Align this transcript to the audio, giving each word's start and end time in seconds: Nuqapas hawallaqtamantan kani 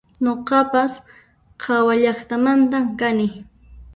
Nuqapas 0.23 0.93
hawallaqtamantan 1.63 2.85
kani 2.99 3.27